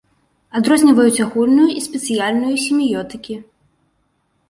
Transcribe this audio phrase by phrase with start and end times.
[0.59, 3.41] Адрозніваюць агульную і спецыяльную семіётыкі.